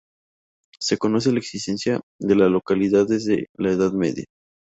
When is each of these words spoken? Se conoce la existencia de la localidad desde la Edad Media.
Se 0.79 0.97
conoce 0.97 1.31
la 1.31 1.37
existencia 1.37 2.01
de 2.19 2.33
la 2.35 2.49
localidad 2.49 3.05
desde 3.07 3.49
la 3.55 3.69
Edad 3.73 3.91
Media. 3.91 4.25